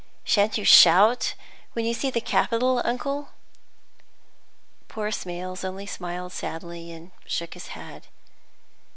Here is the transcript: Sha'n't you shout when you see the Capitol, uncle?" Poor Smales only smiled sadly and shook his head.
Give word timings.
Sha'n't 0.23 0.57
you 0.57 0.65
shout 0.65 1.35
when 1.73 1.85
you 1.85 1.93
see 1.93 2.09
the 2.09 2.21
Capitol, 2.21 2.81
uncle?" 2.83 3.29
Poor 4.87 5.11
Smales 5.11 5.63
only 5.63 5.85
smiled 5.85 6.31
sadly 6.31 6.91
and 6.91 7.11
shook 7.27 7.53
his 7.53 7.67
head. 7.77 8.07